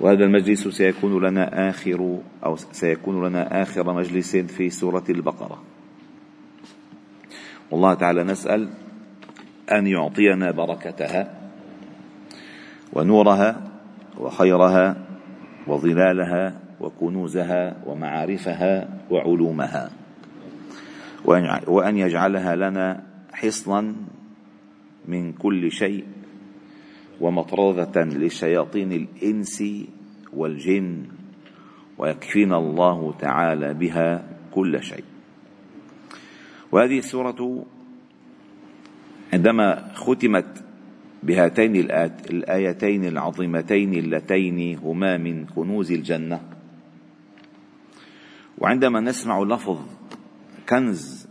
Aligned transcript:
وهذا 0.00 0.24
المجلس 0.24 0.68
سيكون 0.68 1.24
لنا 1.24 1.70
آخر 1.70 2.18
أو 2.44 2.56
سيكون 2.56 3.26
لنا 3.26 3.62
آخر 3.62 3.92
مجلس 3.92 4.36
في 4.36 4.70
سورة 4.70 5.04
البقرة. 5.10 5.62
والله 7.70 7.94
تعالى 7.94 8.24
نسأل 8.24 8.68
أن 9.72 9.86
يعطينا 9.86 10.50
بركتها 10.50 11.34
ونورها 12.92 13.70
وخيرها 14.18 14.96
وظلالها 15.66 16.60
وكنوزها 16.80 17.76
ومعارفها 17.86 18.88
وعلومها. 19.10 19.90
وأن 21.66 21.96
يجعلها 21.96 22.56
لنا 22.56 23.02
حصنا 23.32 23.94
من 25.08 25.32
كل 25.32 25.72
شيء 25.72 26.04
ومطرده 27.20 28.04
لشياطين 28.04 28.92
الإنس 28.92 29.64
والجن 30.32 31.04
ويكفينا 31.98 32.58
الله 32.58 33.12
تعالى 33.18 33.74
بها 33.74 34.28
كل 34.54 34.82
شيء. 34.82 35.04
وهذه 36.72 36.98
السورة 36.98 37.64
عندما 39.32 39.92
ختمت 39.94 40.64
بهاتين 41.22 41.76
الآيتين 42.30 43.04
العظيمتين 43.04 43.94
اللتين 43.94 44.78
هما 44.78 45.16
من 45.18 45.46
كنوز 45.46 45.92
الجنة. 45.92 46.40
وعندما 48.58 49.00
نسمع 49.00 49.42
لفظ 49.42 49.78
كنز 50.68 51.28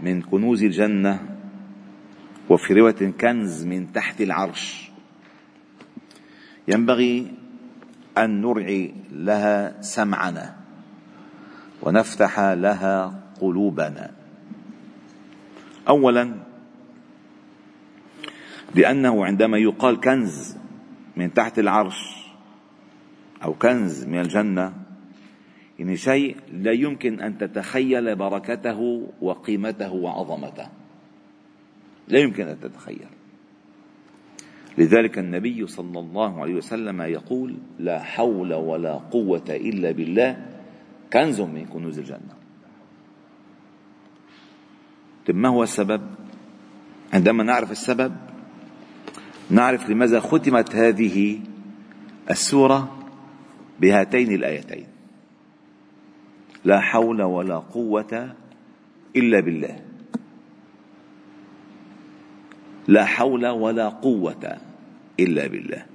من 0.00 0.22
كنوز 0.22 0.64
الجنة 0.64 1.20
وفي 2.50 2.74
رواية 2.74 3.10
كنز 3.20 3.64
من 3.64 3.92
تحت 3.92 4.20
العرش 4.20 4.90
ينبغي 6.68 7.32
أن 8.18 8.40
نرعي 8.40 8.94
لها 9.12 9.82
سمعنا 9.82 10.56
ونفتح 11.82 12.40
لها 12.40 13.22
قلوبنا. 13.40 14.10
اولا 15.88 16.34
لأنه 18.74 19.24
عندما 19.24 19.58
يقال 19.58 20.00
كنز 20.00 20.56
من 21.16 21.34
تحت 21.34 21.58
العرش 21.58 22.16
أو 23.44 23.54
كنز 23.54 24.04
من 24.04 24.20
الجنة 24.20 24.72
يعني 25.78 25.96
شيء 25.96 26.36
لا 26.52 26.72
يمكن 26.72 27.20
أن 27.20 27.38
تتخيل 27.38 28.16
بركته 28.16 29.10
وقيمته 29.20 29.92
وعظمته. 29.92 30.68
لا 32.08 32.18
يمكن 32.18 32.48
أن 32.48 32.60
تتخيل. 32.60 33.08
لذلك 34.78 35.18
النبي 35.18 35.66
صلى 35.66 35.98
الله 35.98 36.40
عليه 36.40 36.54
وسلم 36.54 37.02
يقول 37.02 37.56
لا 37.78 38.02
حول 38.02 38.54
ولا 38.54 38.92
قوة 38.92 39.44
إلا 39.50 39.90
بالله. 39.90 40.46
كنز 41.12 41.40
من 41.40 41.66
كنوز 41.66 41.98
الجنة. 41.98 42.36
طيب 45.26 45.36
ما 45.36 45.48
هو 45.48 45.62
السبب؟ 45.62 46.02
عندما 47.12 47.44
نعرف 47.44 47.70
السبب 47.70 48.16
نعرف 49.50 49.90
لماذا 49.90 50.20
ختمت 50.20 50.76
هذه 50.76 51.40
السورة 52.30 53.08
بهاتين 53.80 54.32
الآيتين. 54.32 54.86
لا 56.64 56.80
حول 56.80 57.22
ولا 57.22 57.58
قوة 57.58 58.34
إلا 59.16 59.40
بالله. 59.40 59.80
لا 62.88 63.04
حول 63.04 63.46
ولا 63.46 63.88
قوة 63.88 64.65
إلا 65.20 65.46
بالله. 65.46 65.86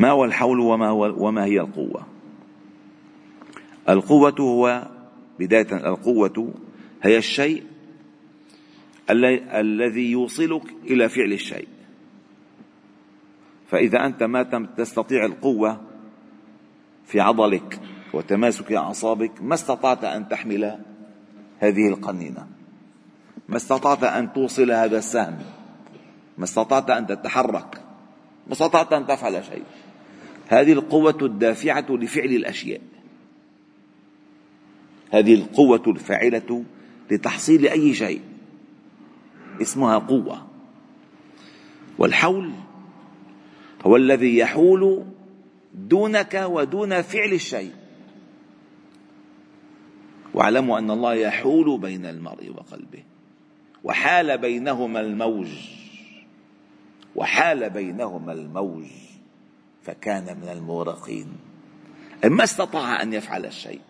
ما 0.00 0.10
هو 0.10 0.24
الحول 0.24 0.60
وما, 0.60 0.88
هو 0.88 1.26
وما 1.26 1.44
هي 1.44 1.60
القوة؟ 1.60 2.06
القوة 3.88 4.34
هو 4.40 4.88
بداية 5.38 5.72
القوة 5.72 6.54
هي 7.02 7.18
الشيء 7.18 7.62
الذي 9.10 10.10
يوصلك 10.10 10.62
إلى 10.84 11.08
فعل 11.08 11.32
الشيء. 11.32 11.68
فإذا 13.70 14.06
أنت 14.06 14.22
ما 14.22 14.68
تستطيع 14.76 15.24
القوة 15.24 15.80
في 17.06 17.20
عضلك 17.20 17.80
وتماسك 18.14 18.72
أعصابك 18.72 19.42
ما 19.42 19.54
استطعت 19.54 20.04
أن 20.04 20.28
تحمل 20.28 20.78
هذه 21.58 21.88
القنينة. 21.88 22.46
ما 23.48 23.56
استطعت 23.56 24.04
أن 24.04 24.32
توصل 24.32 24.70
هذا 24.70 24.98
السهم. 24.98 25.38
ما 26.38 26.44
استطعت 26.44 26.90
أن 26.90 27.06
تتحرك. 27.06 27.82
ما 28.46 28.52
استطعت 28.52 28.92
أن 28.92 29.06
تفعل 29.06 29.44
شيء. 29.44 29.62
هذه 30.48 30.72
القوة 30.72 31.18
الدافعة 31.22 31.86
لفعل 31.90 32.26
الأشياء. 32.26 32.80
هذه 35.10 35.34
القوة 35.34 35.82
الفاعلة 35.86 36.64
لتحصيل 37.10 37.66
أي 37.66 37.94
شيء. 37.94 38.20
اسمها 39.62 39.98
قوة. 39.98 40.46
والحول 41.98 42.50
هو 43.86 43.96
الذي 43.96 44.38
يحول 44.38 45.04
دونك 45.74 46.44
ودون 46.46 47.02
فعل 47.02 47.32
الشيء. 47.32 47.72
واعلموا 50.34 50.78
أن 50.78 50.90
الله 50.90 51.14
يحول 51.14 51.78
بين 51.78 52.06
المرء 52.06 52.50
وقلبه. 52.50 53.02
وحال 53.84 54.38
بينهما 54.38 55.00
الموج. 55.00 55.81
وحال 57.16 57.70
بينهما 57.70 58.32
الموج 58.32 58.86
فكان 59.82 60.36
من 60.42 60.48
المورقين 60.48 61.26
ما 62.24 62.44
استطاع 62.44 63.02
أن 63.02 63.12
يفعل 63.12 63.46
الشيء 63.46 63.80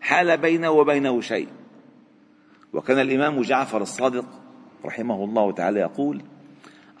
حال 0.00 0.36
بينه 0.36 0.70
وبينه 0.70 1.20
شيء. 1.20 1.48
وكان 2.72 2.98
الإمام 2.98 3.42
جعفر 3.42 3.82
الصادق 3.82 4.24
رحمه 4.84 5.24
الله 5.24 5.52
تعالى 5.52 5.80
يقول 5.80 6.22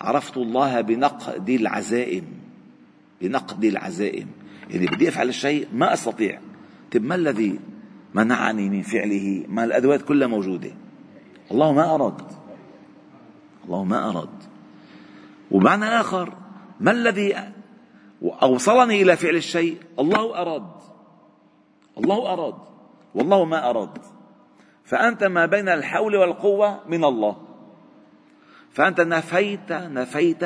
عرفت 0.00 0.36
الله 0.36 0.80
بنقد 0.80 1.50
العزائم 1.50 2.24
بنقد 3.20 3.64
العزائم. 3.64 4.28
يعني 4.70 4.86
بدي 4.86 5.08
أفعل 5.08 5.28
الشيء 5.28 5.68
ما 5.72 5.92
أستطيع. 5.92 6.40
طيب 6.92 7.04
ما 7.04 7.14
الذي 7.14 7.58
منعني 8.14 8.68
من 8.68 8.82
فعله؟ 8.82 9.44
ما 9.48 9.64
الأدوات 9.64 10.02
كلها 10.02 10.28
موجودة. 10.28 10.70
الله 11.50 11.72
ما 11.72 11.94
أراد. 11.94 12.22
الله 13.64 13.84
ما 13.84 14.10
أراد. 14.10 14.45
ومعنى 15.50 15.84
آخر 15.84 16.34
ما 16.80 16.90
الذي 16.90 17.36
أوصلني 18.22 19.02
إلى 19.02 19.16
فعل 19.16 19.36
الشيء؟ 19.36 19.78
الله 19.98 20.42
أراد. 20.42 20.70
الله 21.98 22.32
أراد. 22.32 22.54
والله 23.14 23.44
ما 23.44 23.70
أراد. 23.70 23.98
فأنت 24.84 25.24
ما 25.24 25.46
بين 25.46 25.68
الحول 25.68 26.16
والقوة 26.16 26.80
من 26.88 27.04
الله. 27.04 27.36
فأنت 28.70 29.00
نفيت 29.00 29.72
نفيت 29.72 30.44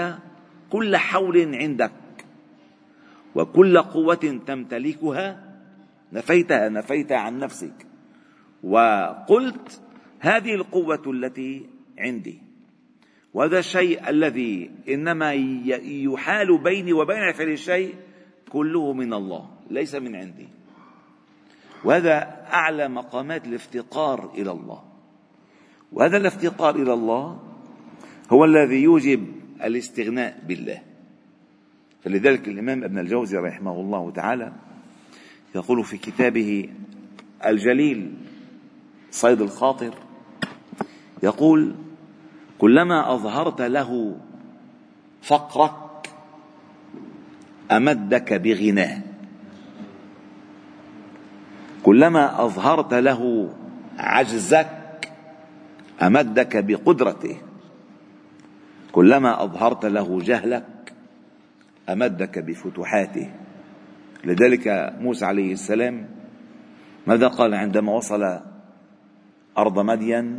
كل 0.70 0.96
حول 0.96 1.54
عندك. 1.54 1.92
وكل 3.34 3.78
قوة 3.78 4.40
تمتلكها 4.46 5.44
نفيتها 6.12 6.68
نفيتها 6.68 7.16
عن 7.16 7.38
نفسك. 7.38 7.86
وقلت 8.62 9.80
هذه 10.20 10.54
القوة 10.54 11.02
التي 11.06 11.66
عندي. 11.98 12.49
وهذا 13.34 13.58
الشيء 13.58 14.10
الذي 14.10 14.70
إنما 14.88 15.32
يحال 15.84 16.58
بيني 16.58 16.92
وبين 16.92 17.32
فعل 17.32 17.48
الشيء 17.48 17.94
كله 18.50 18.92
من 18.92 19.12
الله 19.12 19.50
ليس 19.70 19.94
من 19.94 20.16
عندي. 20.16 20.48
وهذا 21.84 22.46
أعلى 22.52 22.88
مقامات 22.88 23.46
الافتقار 23.46 24.30
إلى 24.34 24.50
الله. 24.50 24.82
وهذا 25.92 26.16
الافتقار 26.16 26.76
إلى 26.76 26.92
الله 26.92 27.42
هو 28.30 28.44
الذي 28.44 28.82
يوجب 28.82 29.26
الاستغناء 29.64 30.42
بالله. 30.46 30.82
فلذلك 32.04 32.48
الإمام 32.48 32.84
ابن 32.84 32.98
الجوزي 32.98 33.36
رحمه 33.36 33.80
الله 33.80 34.10
تعالى 34.10 34.52
يقول 35.54 35.84
في 35.84 35.98
كتابه 35.98 36.68
الجليل 37.46 38.14
صيد 39.10 39.40
الخاطر 39.40 39.94
يقول 41.22 41.74
كلما 42.60 43.14
أظهرت 43.14 43.60
له 43.60 44.16
فقرك 45.22 46.10
أمدك 47.72 48.32
بغناه 48.32 48.98
كلما 51.82 52.44
أظهرت 52.44 52.94
له 52.94 53.52
عجزك 53.98 55.12
أمدك 56.02 56.56
بقدرته. 56.64 57.36
كلما 58.92 59.44
أظهرت 59.44 59.84
له 59.86 60.18
جهلك 60.20 60.92
أمدك 61.88 62.38
بفتوحاته. 62.38 63.30
لذلك 64.24 64.94
موسى 65.00 65.24
عليه 65.24 65.52
السلام 65.52 66.08
ماذا 67.06 67.28
قال 67.28 67.54
عندما 67.54 67.92
وصل 67.92 68.40
أرض 69.58 69.78
مدين 69.78 70.38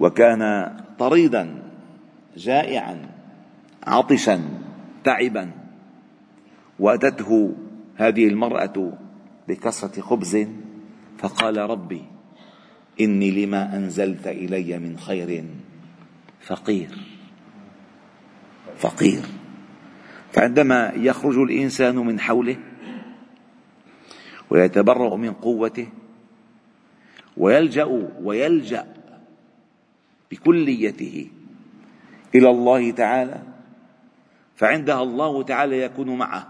وكان 0.00 0.72
طريدا 0.98 1.62
جائعا 2.36 3.10
عطشا 3.86 4.40
تعبا. 5.04 5.50
وأتته 6.78 7.54
هذه 7.96 8.28
المرأة 8.28 8.92
بكسرة 9.48 10.00
خبز 10.00 10.46
فقال 11.18 11.56
ربي 11.56 12.02
إني 13.00 13.30
لما 13.30 13.76
أنزلت 13.76 14.26
إلي 14.26 14.78
من 14.78 14.98
خير 14.98 15.44
فقير. 16.40 16.98
فقير. 18.76 19.22
فعندما 20.32 20.92
يخرج 20.96 21.38
الإنسان 21.38 21.96
من 21.96 22.20
حوله 22.20 22.56
ويتبرأ 24.50 25.16
من 25.16 25.32
قوته 25.32 25.88
ويلجأ 27.36 28.10
ويلجأ 28.22 28.97
بكليته 30.30 31.30
إلى 32.34 32.50
الله 32.50 32.90
تعالى 32.90 33.42
فعندها 34.56 35.02
الله 35.02 35.42
تعالى 35.42 35.82
يكون 35.82 36.18
معه. 36.18 36.48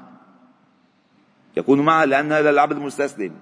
يكون 1.56 1.80
معه 1.80 2.04
لأن 2.04 2.32
هذا 2.32 2.50
العبد 2.50 2.76
مستسلم. 2.76 3.34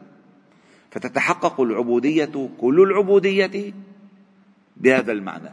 فتتحقق 0.90 1.60
العبودية 1.60 2.50
كل 2.60 2.80
العبودية 2.80 3.74
بهذا 4.76 5.12
المعنى. 5.12 5.52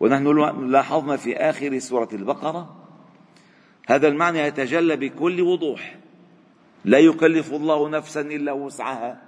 ونحن 0.00 0.70
لاحظنا 0.70 1.16
في 1.16 1.36
آخر 1.36 1.78
سورة 1.78 2.08
البقرة 2.12 2.84
هذا 3.88 4.08
المعنى 4.08 4.38
يتجلى 4.38 4.96
بكل 4.96 5.40
وضوح. 5.40 5.98
لا 6.84 6.98
يكلف 6.98 7.52
الله 7.52 7.88
نفسا 7.88 8.20
إلا 8.20 8.52
وسعها. 8.52 9.22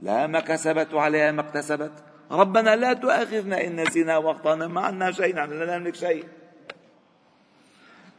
لا 0.00 0.26
ما 0.26 0.40
كسبت 0.40 0.94
وعليها 0.94 1.32
ما 1.32 1.40
اكتسبت. 1.40 2.09
ربنا 2.30 2.76
لا 2.76 2.92
تؤاخذنا 2.92 3.66
إن 3.66 3.80
نسينا 3.80 4.16
وأخطأنا 4.16 4.66
ما 4.66 4.80
عندنا 4.80 5.12
شيء 5.12 5.34
نحن 5.34 5.50
لا 5.50 5.78
نملك 5.78 5.94
شيء. 5.94 6.24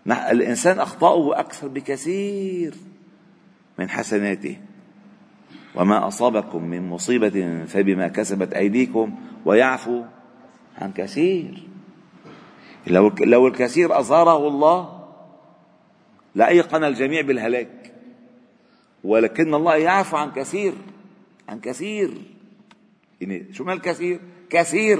الإنسان 0.08 0.80
أخطاؤه 0.80 1.40
أكثر 1.40 1.68
بكثير 1.68 2.74
من 3.80 3.90
حسناته. 3.90 4.58
وما 5.76 6.08
أصابكم 6.08 6.64
من 6.64 6.90
مصيبة 6.90 7.66
فبما 7.66 8.08
كسبت 8.08 8.54
أيديكم 8.54 9.16
ويعفو 9.46 10.04
عن 10.78 10.92
كثير. 10.92 11.68
لو 12.88 13.12
لو 13.22 13.48
الكثير 13.48 14.00
أظهره 14.00 14.48
الله 14.48 15.08
لأيقن 16.36 16.84
الجميع 16.84 17.22
بالهلاك. 17.22 17.94
ولكن 19.04 19.54
الله 19.54 19.76
يعفو 19.76 20.18
عن 20.18 20.32
كثير 20.32 20.74
عن 21.50 21.60
كثير. 21.60 22.12
يعني 23.22 23.54
شو 23.54 23.64
ما 23.64 23.74
الكثير؟ 23.74 24.20
كثير. 24.50 25.00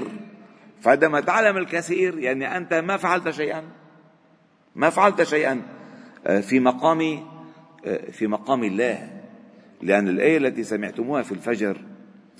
فعندما 0.80 1.20
تعلم 1.20 1.56
الكثير 1.56 2.18
يعني 2.18 2.56
أنت 2.56 2.74
ما 2.74 2.96
فعلت 2.96 3.30
شيئا. 3.30 3.62
ما 4.74 4.90
فعلت 4.90 5.22
شيئا 5.22 5.62
آه، 6.26 6.40
في 6.40 6.60
مقام 6.60 7.26
آه، 7.86 8.10
في 8.10 8.26
مقام 8.26 8.64
الله. 8.64 9.08
لأن 9.82 10.08
الآية 10.08 10.36
التي 10.36 10.64
سمعتموها 10.64 11.22
في 11.22 11.32
الفجر 11.32 11.76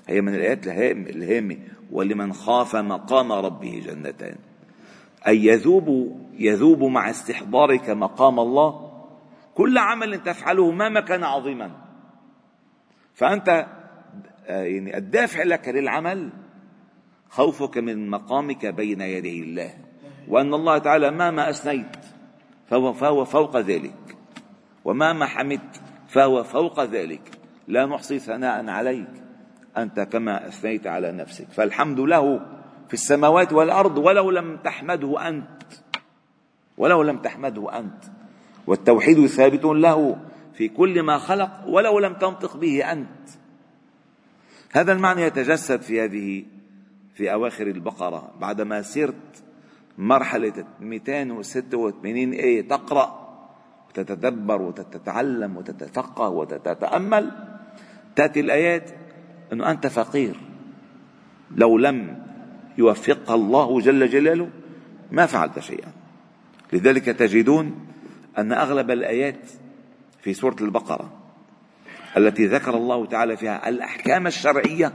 هي 0.08 0.20
من 0.20 0.34
الآيات 0.34 0.66
الهامة. 0.66 1.56
ولمن 1.90 2.32
خاف 2.32 2.76
مقام 2.76 3.32
ربه 3.32 3.82
جنتان. 3.86 4.36
أي 5.26 5.46
يذوب 5.46 6.18
يذوب 6.38 6.82
مع 6.82 7.10
استحضارك 7.10 7.90
مقام 7.90 8.40
الله؟ 8.40 8.92
كل 9.54 9.78
عمل 9.78 10.22
تفعله 10.22 10.70
مهما 10.70 11.00
كان 11.00 11.24
عظيما. 11.24 11.70
فأنت 13.14 13.66
يعني 14.46 14.96
الدافع 14.96 15.42
لك 15.42 15.68
للعمل 15.68 16.30
خوفك 17.28 17.78
من 17.78 18.10
مقامك 18.10 18.66
بين 18.66 19.00
يدي 19.00 19.42
الله. 19.42 19.74
وأن 20.28 20.54
الله 20.54 20.78
تعالى 20.78 21.10
مهما 21.10 21.50
أثنيت 21.50 21.96
فهو, 22.66 22.92
فهو 22.92 23.24
فوق 23.24 23.56
ذلك. 23.56 24.16
ومهما 24.84 25.26
حمدت 25.26 25.80
فهو 26.08 26.44
فوق 26.44 26.84
ذلك. 26.84 27.30
لا 27.68 27.86
نحصي 27.86 28.18
ثناء 28.18 28.68
عليك. 28.68 29.10
أنت 29.76 30.00
كما 30.00 30.48
أثنيت 30.48 30.86
على 30.86 31.12
نفسك. 31.12 31.46
فالحمد 31.52 32.00
له 32.00 32.46
في 32.88 32.94
السماوات 32.94 33.52
والأرض 33.52 33.98
ولو 33.98 34.30
لم 34.30 34.56
تحمده 34.56 35.28
أنت. 35.28 35.62
ولو 36.78 37.02
لم 37.02 37.18
تحمده 37.18 37.78
أنت. 37.78 38.04
والتوحيد 38.66 39.26
ثابت 39.26 39.64
له 39.64 40.16
في 40.54 40.68
كل 40.68 41.02
ما 41.02 41.18
خلق 41.18 41.50
ولو 41.66 41.98
لم 41.98 42.14
تنطق 42.14 42.56
به 42.56 42.92
أنت. 42.92 43.41
هذا 44.72 44.92
المعنى 44.92 45.22
يتجسد 45.22 45.82
في 45.82 46.04
هذه 46.04 46.44
في 47.14 47.32
أواخر 47.32 47.66
البقرة. 47.66 48.34
بعدما 48.40 48.82
سرت 48.82 49.42
مرحلة 49.98 50.64
286 50.80 52.32
آية 52.32 52.68
تقرأ 52.68 53.22
وتتدبر 53.88 54.62
وتتعلم 54.62 55.56
وتتفقه 55.56 56.28
وتتأمل 56.28 57.30
تأتي 58.16 58.40
الآيات 58.40 58.90
أنه 59.52 59.70
أنت 59.70 59.86
فقير. 59.86 60.36
لو 61.56 61.78
لم 61.78 62.22
يوفقك 62.78 63.30
الله 63.30 63.80
جل 63.80 64.08
جلاله 64.08 64.50
ما 65.10 65.26
فعلت 65.26 65.58
شيئا. 65.58 65.92
لذلك 66.72 67.04
تجدون 67.04 67.86
أن 68.38 68.52
أغلب 68.52 68.90
الآيات 68.90 69.50
في 70.20 70.34
سورة 70.34 70.56
البقرة 70.60 71.21
التي 72.16 72.46
ذكر 72.46 72.74
الله 72.74 73.06
تعالى 73.06 73.36
فيها 73.36 73.68
الأحكام 73.68 74.26
الشرعية 74.26 74.92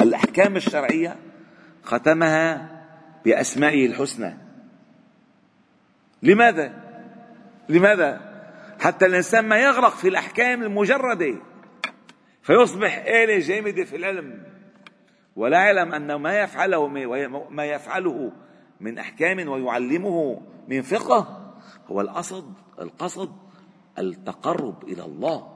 الأحكام 0.00 0.56
الشرعية 0.56 1.16
ختمها 1.82 2.68
بأسمائه 3.24 3.86
الحسنى 3.86 4.38
لماذا؟ 6.22 6.72
لماذا؟ 7.68 8.32
حتى 8.80 9.06
الإنسان 9.06 9.48
ما 9.48 9.58
يغرق 9.58 9.94
في 9.94 10.08
الأحكام 10.08 10.62
المجردة 10.62 11.34
فيصبح 12.42 13.04
آلة 13.06 13.38
جامدة 13.38 13.84
في 13.84 13.96
العلم 13.96 14.42
ولا 15.36 15.58
يعلم 15.58 15.92
أن 15.92 16.14
ما 16.14 16.40
يفعله 16.40 16.88
ما 17.50 17.64
يفعله 17.64 18.32
من 18.80 18.98
أحكام 18.98 19.48
ويعلمه 19.48 20.42
من 20.68 20.82
فقه 20.82 21.52
هو 21.86 22.00
القصد 22.00 22.52
القصد 22.80 23.32
التقرب 23.98 24.84
إلى 24.84 25.04
الله 25.04 25.51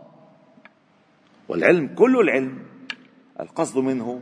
والعلم 1.48 1.88
كل 1.94 2.20
العلم 2.20 2.58
القصد 3.40 3.78
منه 3.78 4.20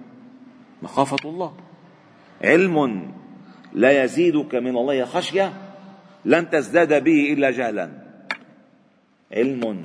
مخافة 0.82 1.30
الله. 1.30 1.56
علم 2.44 3.10
لا 3.72 4.04
يزيدك 4.04 4.54
من 4.54 4.76
الله 4.76 5.04
خشية 5.04 5.52
لن 6.24 6.50
تزداد 6.50 7.04
به 7.04 7.32
إلا 7.32 7.50
جهلا. 7.50 7.90
علم 9.32 9.82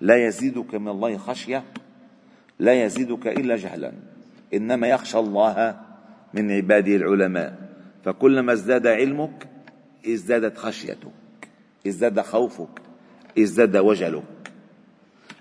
لا 0.00 0.26
يزيدك 0.26 0.74
من 0.74 0.88
الله 0.88 1.16
خشية 1.16 1.64
لا 2.58 2.84
يزيدك 2.84 3.26
إلا 3.26 3.56
جهلا. 3.56 3.92
إنما 4.54 4.86
يخشى 4.88 5.18
الله 5.18 5.80
من 6.34 6.50
عباده 6.50 6.96
العلماء. 6.96 7.58
فكلما 8.04 8.52
ازداد 8.52 8.86
علمك 8.86 9.48
ازدادت 10.06 10.58
خشيتك 10.58 11.12
ازداد 11.86 12.20
خوفك 12.20 12.82
ازداد 13.38 13.76
وجلك. 13.76 14.22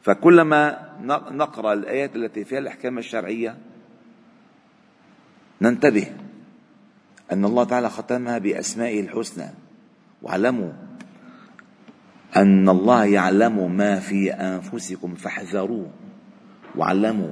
فكلما 0.02 0.91
نقرأ 1.32 1.74
الآيات 1.74 2.16
التي 2.16 2.44
فيها 2.44 2.60
الأحكام 2.60 2.98
الشرعية. 2.98 3.58
ننتبه 5.62 6.08
أن 7.32 7.46
الله 7.46 7.64
تعالى 7.64 7.90
ختمها 7.90 8.38
بأسمائه 8.38 9.02
الحسنى. 9.02 9.46
واعلموا 10.22 10.72
أن 12.38 12.70
الله 12.70 13.06
يعلم 13.06 13.78
ما 13.78 14.00
في 14.00 14.32
أنفسكم 14.32 15.16
فاحذروه. 15.16 15.90
واعلموا 16.76 17.32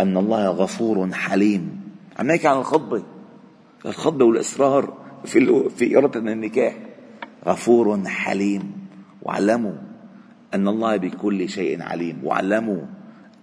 أن 0.00 0.16
الله 0.16 0.48
غفور 0.48 1.12
حليم. 1.12 1.80
عم 2.18 2.26
نحكي 2.26 2.48
عن 2.48 2.56
الخطبة. 2.56 3.02
الخطبة 3.86 4.24
والإصرار 4.24 4.98
في 5.24 5.68
في 5.70 5.98
إرادة 5.98 6.20
النكاح. 6.20 6.76
غفور 7.46 8.04
حليم. 8.06 8.88
واعلموا 9.22 9.89
أن 10.54 10.68
الله 10.68 10.96
بكل 10.96 11.48
شيء 11.48 11.82
عليم. 11.82 12.20
واعلموا 12.24 12.82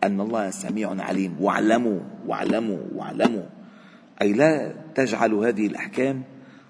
أن 0.04 0.22
الله 0.22 0.50
سميع 0.50 0.96
عليم. 1.00 1.36
واعلموا 1.40 2.00
واعلموا 2.28 2.80
واعلموا. 2.96 3.46
أي 4.22 4.34
لا 4.34 4.74
تجعلوا 4.96 5.48
هذه 5.48 5.68
الأحكام 5.68 6.24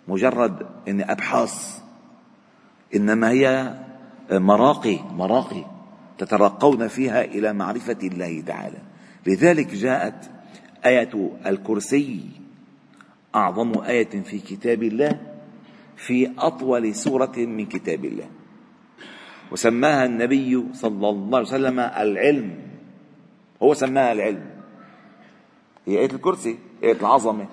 مجرد 0.08 0.65
إن 0.88 1.01
أبحاث 1.01 1.79
إنما 2.96 3.29
هي 3.29 3.74
مراقي 4.32 5.00
مراقي 5.12 5.65
تترقون 6.17 6.88
فيها 6.88 7.24
إلى 7.24 7.53
معرفة 7.53 7.98
الله 8.03 8.41
تعالى. 8.41 8.77
لذلك 9.27 9.74
جاءت 9.74 10.29
آية 10.86 11.32
الكرسي 11.46 12.20
أعظم 13.36 13.84
آية 13.84 14.24
في 14.24 14.39
كتاب 14.39 14.84
الله 14.84 15.20
في 15.96 16.32
أطول 16.38 16.96
سورة 16.96 17.38
من 17.38 17.65
كتاب 17.65 18.06
الله. 18.06 18.29
وسماها 19.51 20.06
النبي 20.06 20.74
صلى 20.74 21.10
الله 21.10 21.38
عليه 21.38 21.48
وسلم 21.48 21.80
العلم. 21.80 22.60
هو 23.63 23.74
سماها 23.74 24.12
العلم. 24.12 24.46
هي 25.86 26.00
آية 26.00 26.12
الكرسي 26.12 26.58
آية 26.84 27.00
العظمة. 27.00 27.48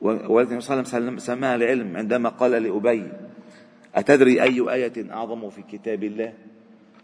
والنبي 0.00 0.60
صلى 0.60 0.74
الله 0.74 0.90
عليه 0.92 1.04
وسلم 1.04 1.18
سماها 1.18 1.54
العلم 1.54 1.96
عندما 1.96 2.28
قال 2.28 2.50
لأبي 2.50 3.12
أتدري 3.94 4.42
أي 4.42 4.72
آية 4.72 5.12
أعظم 5.12 5.50
في 5.50 5.62
كتاب 5.62 6.04
الله؟ 6.04 6.32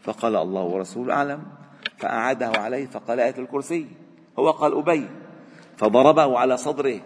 فقال 0.03 0.37
الله 0.37 0.63
ورسوله 0.63 1.15
أعلم. 1.15 1.43
فأعاده 1.99 2.53
عليه 2.61 2.87
فقال 2.87 3.21
آية 3.21 3.35
الكرسي. 3.39 3.87
هو 4.39 4.51
قال 4.51 4.79
أبي 4.79 5.09
فضربه 5.77 6.39
على 6.39 6.57
صدره. 6.57 7.01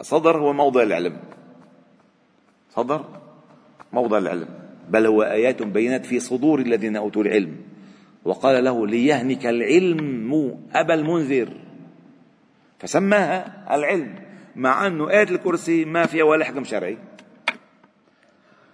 صدر 0.00 0.38
هو 0.38 0.52
موضع 0.52 0.82
العلم. 0.82 1.16
صدر 2.70 3.04
موضع 3.92 4.18
العلم. 4.18 4.63
بل 4.88 5.06
هو 5.06 5.22
آيات 5.22 5.62
بينات 5.62 6.06
في 6.06 6.20
صدور 6.20 6.60
الذين 6.60 6.96
أوتوا 6.96 7.22
العلم. 7.22 7.56
وقال 8.24 8.64
له 8.64 8.86
ليهنك 8.86 9.46
العلم 9.46 10.58
أبا 10.72 10.94
المنذر. 10.94 11.48
فسماها 12.78 13.66
العلم. 13.76 14.14
مع 14.56 14.86
أنه 14.86 15.10
آية 15.10 15.22
الكرسي 15.22 15.84
ما 15.84 16.06
فيها 16.06 16.24
ولا 16.24 16.44
حكم 16.44 16.64
شرعي. 16.64 16.98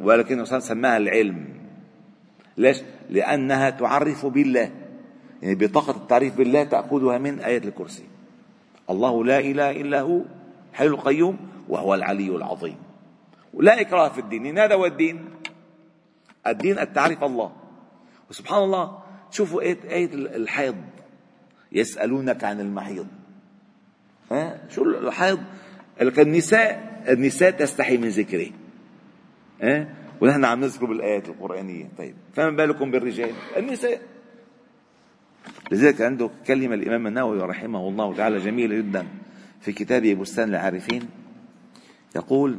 ولكنه 0.00 0.45
سماها 0.45 0.97
العلم. 0.97 1.49
ليش؟ 2.57 2.83
لأنها 3.11 3.71
تعرف 3.71 4.26
بالله. 4.26 4.71
يعني 5.43 5.55
بطاقة 5.55 5.97
التعريف 5.97 6.37
بالله 6.37 6.64
تأخذها 6.64 7.19
من 7.19 7.40
آية 7.40 7.64
الكرسي. 7.64 8.05
الله 8.90 9.25
لا 9.25 9.38
إله 9.38 9.71
إلا 9.71 10.00
هو 10.00 10.21
حي 10.73 10.87
القيوم 10.87 11.37
وهو 11.69 11.95
العلي 11.95 12.37
العظيم. 12.37 12.76
ولا 13.55 13.81
إكراه 13.81 14.09
في 14.09 14.21
الدين. 14.21 14.47
يعني 14.47 14.61
هذا 14.61 14.75
هو 14.75 14.87
الدين. 14.87 15.25
الدين 16.47 16.78
التعرف 16.78 17.25
الله. 17.25 17.52
وسبحان 18.30 18.62
الله 18.62 18.99
شوفوا 19.30 19.62
آية, 19.62 19.78
آية 19.90 20.14
الحيض؟ 20.14 20.76
يسألونك 21.73 22.44
عن 22.44 22.61
المحيض. 22.61 23.06
ها؟ 24.32 24.68
شو 24.68 24.85
الحيض؟ 24.85 25.40
النساء 26.00 26.90
النساء 27.09 27.50
تستحي 27.50 27.97
من 27.97 28.09
ذكره. 28.09 28.50
ها؟ 29.62 29.88
ونحن 30.20 30.44
عم 30.44 30.61
نذكر 30.61 30.87
بالآيات 30.87 31.28
القرآنية. 31.28 31.88
طيب 31.99 32.14
فما 32.35 32.50
بالكم 32.50 32.90
بالرجال؟ 32.90 33.30
النساء. 33.56 34.00
لذلك 35.73 36.00
عنده 36.00 36.30
كلمة 36.47 36.75
الإمام 36.75 37.06
النووي 37.06 37.40
رحمه 37.40 37.88
الله 37.88 38.14
تعالى 38.14 38.38
جميلة 38.38 38.76
جدا 38.76 39.06
في 39.61 39.73
كتابه 39.73 40.14
بستان 40.14 40.49
العارفين. 40.49 41.09
يقول 42.16 42.59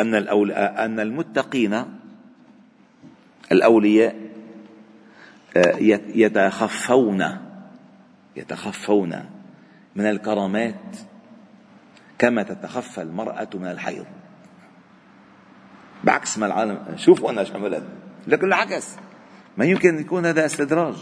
أن 0.00 0.14
أن 0.14 1.00
المتقين 1.00 1.97
الأولياء 3.52 4.16
آه، 5.56 5.76
يتخفون 6.14 7.24
يتخفون 8.36 9.24
من 9.96 10.06
الكرامات 10.06 10.96
كما 12.18 12.42
تتخفى 12.42 13.02
المرأة 13.02 13.48
من 13.54 13.66
الحيض. 13.66 14.06
بعكس 16.04 16.38
ما 16.38 16.46
العالم 16.46 16.96
شوفوا 16.96 17.30
أنا 17.30 17.40
إيش 17.40 17.52
عملت. 17.52 17.82
لكن 18.26 18.46
العكس 18.46 18.96
ما 19.56 19.64
يمكن 19.64 19.98
يكون 19.98 20.26
هذا 20.26 20.46
استدراج. 20.46 20.96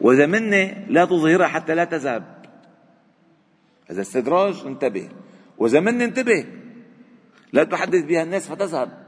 وإذا 0.00 0.26
مني 0.26 0.86
لا 0.88 1.04
تظهرها 1.04 1.46
حتى 1.46 1.74
لا 1.74 1.84
تذهب. 1.84 2.24
هذا 3.90 4.00
استدراج 4.00 4.62
انتبه. 4.66 5.08
وإذا 5.58 5.80
مني 5.80 6.04
انتبه 6.04 6.46
لا 7.52 7.64
تحدث 7.64 8.04
بها 8.04 8.22
الناس 8.22 8.48
فتذهب. 8.48 8.99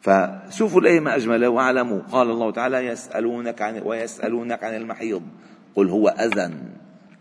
فشوفوا 0.00 0.80
الآية 0.80 1.00
ما 1.00 1.16
أجمل 1.16 1.46
واعلموا. 1.46 2.00
قال 2.12 2.30
الله 2.30 2.50
تعالى 2.50 2.86
يسألونك 2.86 3.62
عن 3.62 3.82
ويسألونك 3.84 4.64
عن 4.64 4.74
المحيض. 4.74 5.22
قل 5.74 5.90
هو 5.90 6.08
أذى 6.08 6.54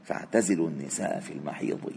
فاعتزلوا 0.03 0.67
النساء 0.67 1.19
في 1.19 1.33
المحيض 1.33 1.91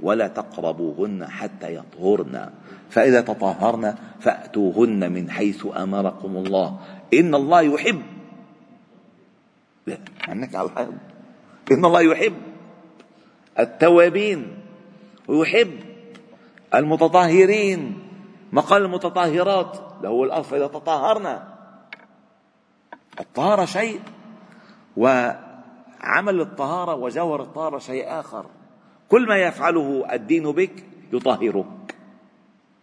ولا 0.00 0.28
تقربوهن 0.28 1.26
حتى 1.26 1.74
يطهرن. 1.74 2.50
فإذا 2.90 3.20
تطهرن 3.20 3.94
فأتوهن 4.20 5.12
من 5.12 5.30
حيث 5.30 5.66
أمركم 5.76 6.36
الله. 6.36 6.80
إن 7.14 7.34
الله 7.34 7.60
يحب. 7.60 8.02
عنك 10.28 10.54
على 10.54 10.68
الحيض. 10.68 10.94
إن 11.72 11.84
الله 11.84 12.00
يحب. 12.00 12.34
التوابين. 13.58 14.46
ويحب 15.28 15.70
المتطهرين. 16.74 17.98
ما 18.54 18.60
قال 18.60 18.82
المتطهرات. 18.82 19.78
له 20.02 20.24
الأرض 20.24 20.44
فإذا 20.44 20.66
تطهرنا. 20.66 21.54
الطهارة 23.20 23.64
شيء 23.64 24.00
وعمل 24.96 26.40
الطهارة 26.40 26.94
وجوهر 26.94 27.42
الطهارة 27.42 27.78
شيء 27.78 28.04
آخر. 28.20 28.46
كل 29.08 29.28
ما 29.28 29.36
يفعله 29.36 30.06
الدين 30.12 30.52
بك 30.52 30.84
يطهرك. 31.12 31.96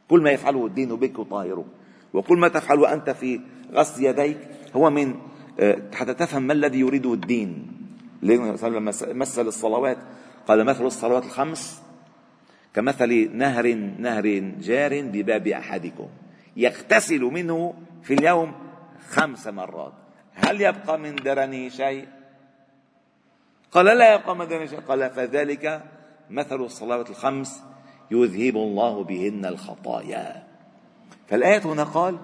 كل 0.10 0.22
ما 0.22 0.32
يفعله 0.32 0.66
الدين 0.66 0.96
بك 0.96 1.20
يطهرك. 1.20 1.66
وكل 2.14 2.38
ما 2.38 2.48
تفعله 2.48 2.94
أنت 2.94 3.10
في 3.10 3.42
غسل 3.74 4.06
يديك 4.06 4.38
هو 4.76 4.90
من 4.90 5.16
آه، 5.60 5.78
حتى 5.94 6.14
تفهم 6.14 6.44
ما 6.44 6.54
الذي 6.54 6.80
يريده 6.80 7.14
الدين. 7.14 7.68
لما 8.22 8.58
مثل 9.08 9.48
الصلوات. 9.48 9.98
قال 10.48 10.66
مثل 10.66 10.86
الصلوات 10.86 11.26
الخمس 11.26 11.82
كمثل 12.74 13.38
نهر 13.38 13.74
نهر 14.00 14.40
جار 14.60 15.02
بباب 15.02 15.48
أحدكم 15.48 16.08
يغتسل 16.58 17.22
منه 17.22 17.74
في 18.04 18.14
اليوم 18.14 18.54
خمس 19.10 19.48
مرات. 19.48 19.94
هل 20.34 20.62
يبقى 20.62 21.00
من 21.00 21.16
درني 21.16 21.70
شيء؟ 21.70 22.08
قال 23.72 23.86
لا 23.86 24.14
يبقى 24.14 24.36
من 24.36 24.48
درني 24.48 24.68
شيء. 24.68 24.80
قال 24.80 25.10
فذلك 25.10 25.84
مثل 26.30 26.56
الصلوات 26.56 27.10
الخمس 27.10 27.64
يذهب 28.12 28.56
الله 28.56 29.04
بهن 29.04 29.46
الخطايا. 29.46 30.44
فالآية 31.28 31.62
هنا 31.66 31.84
قال 31.84 32.18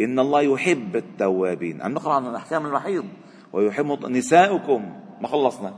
إن 0.00 0.18
الله 0.18 0.42
يحب 0.42 0.96
التوابين. 0.96 1.82
عم 1.82 1.92
نقرأ 1.92 2.14
عن 2.14 2.34
أحكام 2.34 2.66
المحيض 2.66 3.04
ويحب 3.52 4.06
نساؤكم. 4.06 5.00
ما 5.20 5.28
خلصنا. 5.28 5.74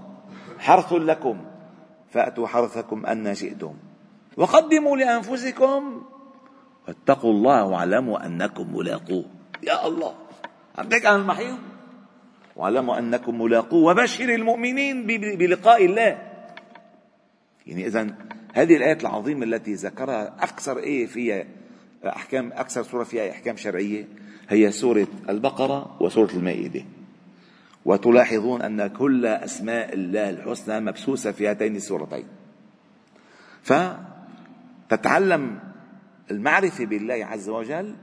حرث 0.59 0.93
لكم. 0.93 1.45
فأتوا 2.15 2.47
حرثكم 2.47 3.07
أن 3.07 3.35
شئتم 3.35 3.75
وقدموا 4.37 4.97
لأنفسكم. 4.97 6.03
واتقوا 6.89 7.33
الله 7.33 7.65
واعلموا 7.65 8.27
أنكم 8.27 8.77
ملاقوه. 8.77 9.25
يا 9.63 9.87
الله 9.87 10.15
عم 10.79 10.89
عن 11.05 11.21
المحيض 11.21 11.59
واعلموا 12.57 12.99
أنكم 12.99 13.43
ملاقوه. 13.43 13.91
وبشر 13.91 14.35
المؤمنين 14.35 15.07
بلقاء 15.37 15.85
الله. 15.85 16.19
يعني 17.67 17.87
إذا 17.87 18.07
هذه 18.55 18.77
الآية 18.77 18.99
العظيمة 19.01 19.45
التي 19.45 19.75
ذكرها 19.75 20.35
أكثر 20.41 20.79
آية 20.79 21.07
فيها 21.07 21.45
أحكام 22.07 22.53
أكثر 22.53 22.83
سورة 22.83 23.05
فيها 23.05 23.31
أحكام 23.31 23.57
شرعية 23.57 24.09
هي 24.49 24.71
سورة 24.71 25.07
البقرة 25.29 25.97
وسورة 26.01 26.31
المائدة. 26.31 26.85
وتلاحظون 27.85 28.63
أن 28.63 28.87
كل 28.87 29.27
أسماء 29.27 29.95
الله 29.95 30.31
الحسنى 30.31 30.81
مبسوسة 30.81 31.33
في 31.33 31.49
هاتين 31.49 31.77
السورتين. 31.77 32.25
فتتعلم 34.89 35.59
المعرفة 36.31 36.85
بالله 36.85 37.27
عز 37.27 37.49
وجل 37.49 37.95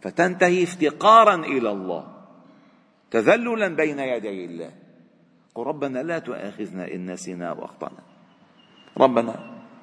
فتنتهي 0.00 0.62
افتقارا 0.62 1.34
إلى 1.34 1.70
الله 1.70 2.06
تذللا 3.10 3.68
بين 3.68 3.98
يدي 3.98 4.44
الله. 4.44 4.70
قل 5.54 5.62
ربنا 5.62 6.02
لا 6.02 6.18
تؤاخذنا 6.18 6.94
إن 6.94 7.10
نسينا 7.10 7.52
وأخطأنا 7.52 8.02
ربنا 8.98 9.34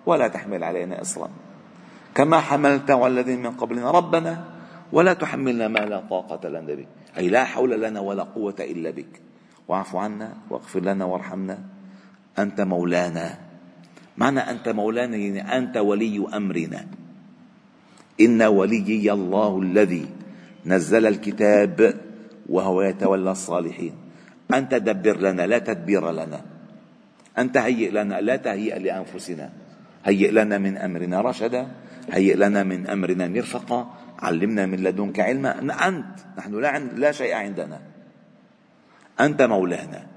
ولا 0.05 0.27
تحمل 0.27 0.63
علينا 0.63 1.01
إصرا. 1.01 1.29
كما 2.15 2.39
حملت 2.39 2.91
على 2.91 3.07
الذين 3.07 3.43
من 3.43 3.51
قبلنا 3.51 3.91
ربنا 3.91 4.45
ولا 4.91 5.13
تحملنا 5.13 5.67
ما 5.67 5.79
لا 5.79 5.99
طاقة 6.09 6.49
لنا 6.49 6.73
به. 6.73 6.87
أي 7.17 7.29
لا 7.29 7.43
حول 7.43 7.81
لنا 7.81 7.99
ولا 7.99 8.23
قوة 8.23 8.55
إلا 8.59 8.89
بك. 8.89 9.21
واعف 9.67 9.95
عنا 9.95 10.33
واغفر 10.49 10.79
لنا 10.79 11.05
وارحمنا. 11.05 11.59
أنت 12.39 12.61
مولانا. 12.61 13.37
معنى 14.17 14.39
أنت 14.39 14.69
مولانا 14.69 15.17
يعني 15.17 15.57
أنت 15.57 15.77
ولي 15.77 16.25
أمرنا. 16.33 16.85
إن 18.21 18.41
وليي 18.41 19.11
الله 19.11 19.59
الذي 19.61 20.05
نزل 20.65 21.05
الكتاب 21.07 21.93
وهو 22.49 22.81
يتولى 22.81 23.31
الصالحين. 23.31 23.93
أنت 24.53 24.75
دبر 24.75 25.17
لنا 25.17 25.41
لا 25.47 25.59
تدبير 25.59 26.11
لنا. 26.11 26.41
أنت 27.37 27.57
هيئ 27.57 27.91
لنا 27.91 28.21
لا 28.21 28.35
تهيئ 28.35 28.79
لأنفسنا. 28.79 29.49
هيئ 30.05 30.31
لنا 30.31 30.57
من 30.57 30.77
أمرنا 30.77 31.21
رشدا 31.21 31.67
هيئ 32.11 32.35
لنا 32.35 32.63
من 32.63 32.87
أمرنا 32.87 33.27
مرفقا. 33.27 33.93
علمنا 34.19 34.65
من 34.65 34.83
لدنك 34.83 35.19
علما. 35.19 35.59
أنت 35.87 36.05
نحن 36.37 36.61
لا, 36.61 36.79
لا 36.79 37.11
شيء 37.11 37.33
عندنا. 37.33 37.92
أنت 39.19 39.41
مولانا. 39.41 40.07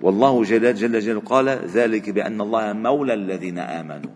والله 0.00 0.44
جل 0.44 0.74
جل 0.74 1.00
جل 1.00 1.20
قال 1.20 1.48
ذلك 1.48 2.10
بأن 2.10 2.40
الله 2.40 2.72
مولى 2.72 3.14
الذين 3.14 3.58
آمنوا 3.58 4.10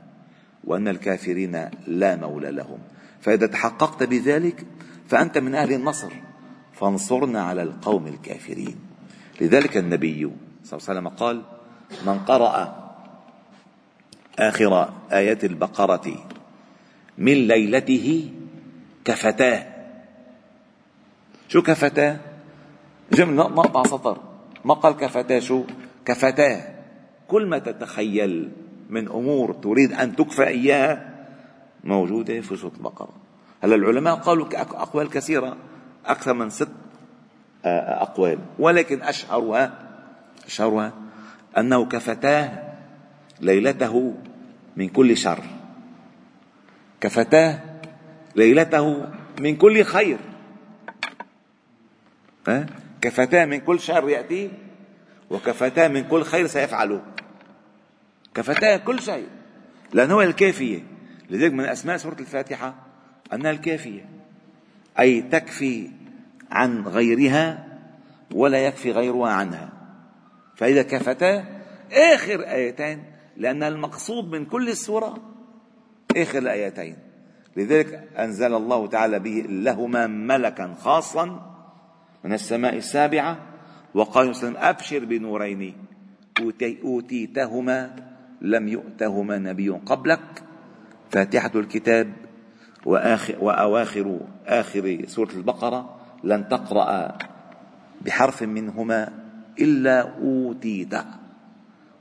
وأن 0.64 0.88
الكافرين 0.88 1.70
لا 1.87 2.16
مولى 2.16 2.50
لهم. 2.50 2.78
فإذا 3.20 3.46
تحققت 3.46 4.02
بذلك 4.02 4.66
فأنت 5.08 5.38
من 5.38 5.54
أهل 5.54 5.72
النصر. 5.72 6.12
فانصرنا 6.72 7.42
على 7.42 7.62
القوم 7.62 8.06
الكافرين. 8.06 8.76
لذلك 9.40 9.76
النبي 9.76 10.30
صلى 10.64 10.78
الله 10.78 10.88
عليه 10.88 11.00
وسلم 11.00 11.08
قال 11.08 11.42
من 12.06 12.18
قرأ 12.18 12.76
آخر 14.38 14.92
آيات 15.12 15.44
البقرة 15.44 16.26
من 17.18 17.34
ليلته 17.34 18.30
كفتاه. 19.04 19.66
شو 21.49 21.62
كفتاه؟ 21.62 22.29
جملة 23.12 23.48
مقطع 23.48 23.82
سطر. 23.82 24.18
ما 24.64 24.74
قال 24.74 24.96
كفتاه 24.96 25.38
شو؟ 25.38 25.64
كفتاه. 26.04 26.80
كل 27.28 27.46
ما 27.46 27.58
تتخيل 27.58 28.50
من 28.90 29.08
أمور 29.08 29.52
تريد 29.52 29.92
أن 29.92 30.16
تكفى 30.16 30.46
إياها 30.46 31.10
موجودة 31.84 32.40
في 32.40 32.56
سورة 32.56 32.72
البقرة 32.76 33.12
هلا 33.62 33.74
العلماء 33.74 34.14
قالوا 34.14 34.46
أقوال 34.60 35.10
كثيرة 35.10 35.56
أكثر 36.06 36.32
من 36.32 36.50
ست 36.50 36.68
آه، 37.64 38.02
أقوال. 38.02 38.38
ولكن 38.58 39.02
أشهرها 39.02 39.72
أشهرها 40.46 40.92
أنه 41.58 41.84
كفتاه 41.84 42.72
ليلته 43.40 44.14
من 44.76 44.88
كل 44.88 45.16
شر. 45.16 45.42
كفتاه 47.00 47.58
ليلته 48.36 49.06
من 49.40 49.56
كل 49.56 49.84
خير. 49.84 50.18
كفتاه 53.00 53.45
من 53.45 53.61
كل 53.61 53.80
شر 53.80 54.09
يأتي 54.09 54.50
وكفتاه 55.30 55.88
من 55.88 56.04
كل 56.04 56.23
خير 56.23 56.47
سيفعله. 56.47 57.02
كفتاه 58.35 58.76
كل 58.76 59.00
شيء. 59.02 59.26
لأنه 59.92 60.14
هو 60.14 60.23
الكافية. 60.23 60.83
لذلك 61.30 61.52
من 61.52 61.64
أسماء 61.64 61.97
سورة 61.97 62.16
الفاتحة 62.21 62.75
أنها 63.33 63.50
الكافية. 63.50 64.09
أي 64.99 65.23
تكفي 65.23 65.90
عن 66.50 66.88
غيرها 66.88 67.66
ولا 68.35 68.66
يكفي 68.66 68.92
غيرها 68.92 69.30
عنها. 69.30 69.73
فإذا 70.57 70.83
كفتا 70.83 71.45
آخر 71.92 72.40
آيتين 72.40 73.04
لأن 73.37 73.62
المقصود 73.62 74.30
من 74.30 74.45
كل 74.45 74.69
السورة 74.69 75.19
آخر 76.16 76.38
الآيتين. 76.38 76.97
لذلك 77.57 78.09
أنزل 78.19 78.54
الله 78.54 78.87
تعالى 78.87 79.19
به 79.19 79.45
لهما 79.49 80.07
ملكا 80.07 80.75
خاصا 80.80 81.50
من 82.24 82.32
السماء 82.32 82.76
السابعة 82.76 83.38
وقال 83.94 84.28
وسلم 84.28 84.56
أبشر 84.56 85.04
بنورين 85.04 85.74
أوتيتهما 86.84 87.96
لم 88.40 88.68
يؤتهما 88.68 89.38
نبي 89.38 89.68
قبلك. 89.68 90.42
فاتحة 91.10 91.50
الكتاب 91.54 92.12
وآخر 92.86 93.36
وأواخر 93.40 94.20
آخر 94.46 95.04
سورة 95.06 95.32
البقرة 95.32 95.96
لن 96.24 96.48
تقرأ 96.48 97.18
بحرف 98.00 98.42
منهما 98.42 99.08
إلا 99.60 100.16
أوتيت. 100.18 100.94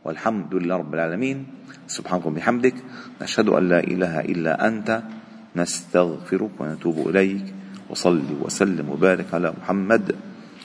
والحمد 0.06 0.56
لله 0.56 0.76
رب 0.76 0.94
العالمين. 0.94 1.48
سبحانك 1.88 2.26
وبحمدك. 2.26 2.76
نشهد 3.22 3.50
أن 3.50 3.70
لا 3.70 3.80
إله 3.80 4.20
إلا 4.20 4.68
أنت. 4.68 5.04
نستغفرك 5.56 6.52
ونتوب 6.60 7.10
إليك. 7.10 7.54
وصل 7.90 8.22
وسلم 8.42 8.90
وبارك 8.90 9.34
على 9.34 9.54
محمد 9.62 10.16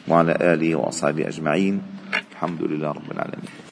وعلى 0.08 0.32
آله 0.40 0.74
وأصحابه 0.74 1.28
أجمعين. 1.28 1.82
الحمد 2.32 2.62
لله 2.62 2.88
رب 2.92 3.10
العالمين. 3.12 3.54